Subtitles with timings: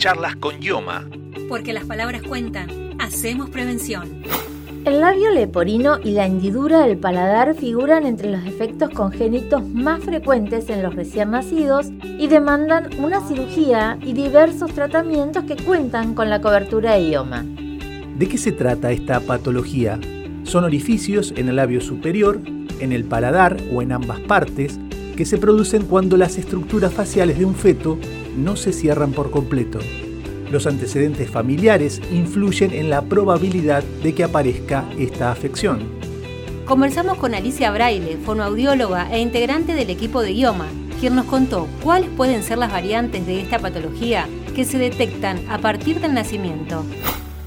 [0.00, 1.04] Charlas con Yoma.
[1.46, 2.70] Porque las palabras cuentan.
[2.98, 4.22] Hacemos prevención.
[4.86, 10.70] El labio leporino y la hendidura del paladar figuran entre los defectos congénitos más frecuentes
[10.70, 16.40] en los recién nacidos y demandan una cirugía y diversos tratamientos que cuentan con la
[16.40, 17.44] cobertura de IOMA.
[18.16, 20.00] ¿De qué se trata esta patología?
[20.44, 22.40] Son orificios en el labio superior,
[22.80, 24.80] en el paladar o en ambas partes
[25.14, 27.98] que se producen cuando las estructuras faciales de un feto
[28.36, 29.78] no se cierran por completo.
[30.50, 36.00] Los antecedentes familiares influyen en la probabilidad de que aparezca esta afección.
[36.64, 40.66] Conversamos con Alicia Braille, fonoaudióloga e integrante del equipo de IOMA,
[41.00, 45.58] quien nos contó cuáles pueden ser las variantes de esta patología que se detectan a
[45.58, 46.84] partir del nacimiento.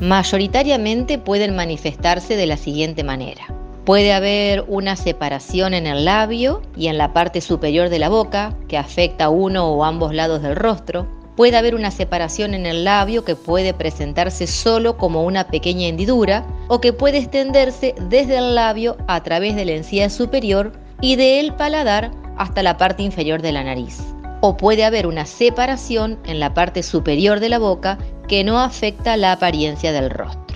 [0.00, 3.57] Mayoritariamente pueden manifestarse de la siguiente manera.
[3.88, 8.54] Puede haber una separación en el labio y en la parte superior de la boca
[8.68, 11.08] que afecta a uno o ambos lados del rostro.
[11.36, 16.46] Puede haber una separación en el labio que puede presentarse solo como una pequeña hendidura
[16.68, 21.54] o que puede extenderse desde el labio a través de la encía superior y del
[21.54, 24.00] paladar hasta la parte inferior de la nariz.
[24.42, 27.96] O puede haber una separación en la parte superior de la boca
[28.28, 30.47] que no afecta la apariencia del rostro.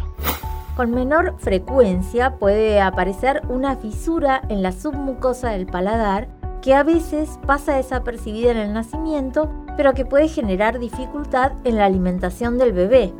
[0.76, 6.28] Con menor frecuencia puede aparecer una fisura en la submucosa del paladar
[6.62, 11.84] que a veces pasa desapercibida en el nacimiento, pero que puede generar dificultad en la
[11.84, 13.12] alimentación del bebé.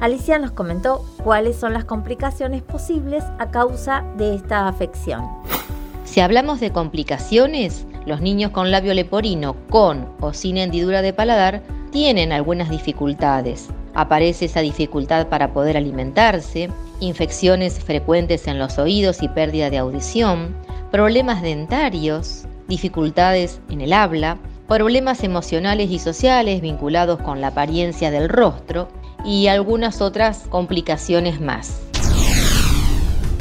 [0.00, 5.24] Alicia nos comentó cuáles son las complicaciones posibles a causa de esta afección.
[6.04, 11.62] Si hablamos de complicaciones, los niños con labio leporino con o sin hendidura de paladar
[11.92, 13.68] tienen algunas dificultades.
[13.98, 20.54] Aparece esa dificultad para poder alimentarse, infecciones frecuentes en los oídos y pérdida de audición,
[20.92, 24.38] problemas dentarios, dificultades en el habla,
[24.68, 28.86] problemas emocionales y sociales vinculados con la apariencia del rostro
[29.24, 31.80] y algunas otras complicaciones más.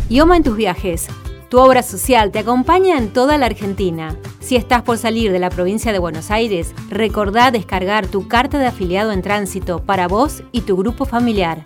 [0.09, 1.05] Ioma en tus viajes.
[1.51, 4.17] Tu obra social te acompaña en toda la Argentina.
[4.47, 8.67] Si estás por salir de la provincia de Buenos Aires, recordá descargar tu carta de
[8.67, 11.65] afiliado en tránsito para vos y tu grupo familiar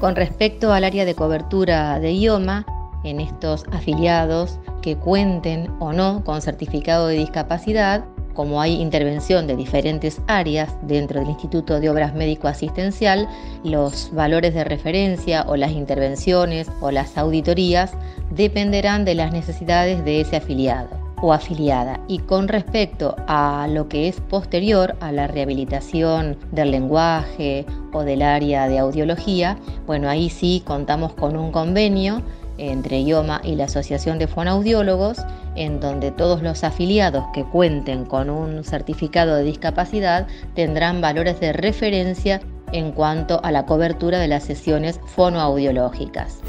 [0.02, 2.66] Con respecto al área de cobertura de IOMA,
[3.06, 8.04] en estos afiliados que cuenten o no con certificado de discapacidad,
[8.34, 13.30] como hay intervención de diferentes áreas dentro del Instituto de Obras Médico Asistencial,
[13.64, 17.94] los valores de referencia o las intervenciones o las auditorías
[18.32, 22.02] dependerán de las necesidades de ese afiliado o afiliada.
[22.10, 28.22] Y con respecto a lo que es posterior a la rehabilitación del lenguaje o del
[28.22, 29.58] área de audiología,
[29.88, 32.22] bueno, ahí sí contamos con un convenio
[32.58, 35.20] entre IOMA y la Asociación de Fonaudiólogos,
[35.56, 41.54] en donde todos los afiliados que cuenten con un certificado de discapacidad tendrán valores de
[41.54, 42.42] referencia
[42.74, 46.42] en cuanto a la cobertura de las sesiones fonoaudiológicas.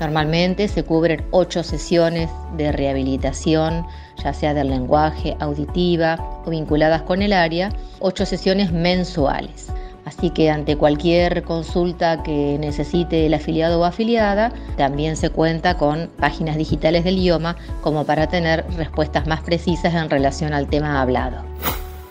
[0.00, 3.86] Normalmente se cubren ocho sesiones de rehabilitación,
[4.22, 9.72] ya sea del lenguaje, auditiva o vinculadas con el área, ocho sesiones mensuales.
[10.04, 16.10] Así que ante cualquier consulta que necesite el afiliado o afiliada, también se cuenta con
[16.18, 21.38] páginas digitales del idioma como para tener respuestas más precisas en relación al tema hablado.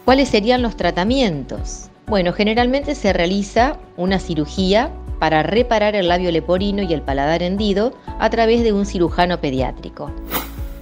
[0.05, 1.89] ¿Cuáles serían los tratamientos?
[2.07, 4.89] Bueno, generalmente se realiza una cirugía
[5.23, 10.11] para reparar el labio leporino y el paladar hendido a través de un cirujano pediátrico.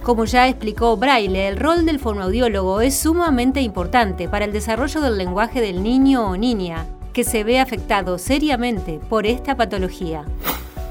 [0.02, 5.16] Como ya explicó Braille, el rol del fonoaudiólogo es sumamente importante para el desarrollo del
[5.16, 10.24] lenguaje del niño o niña, que se ve afectado seriamente por esta patología.